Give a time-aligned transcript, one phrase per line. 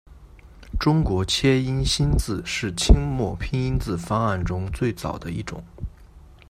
[0.79, 5.63] 中国切音新字是清末拼音字方案中最早的一种。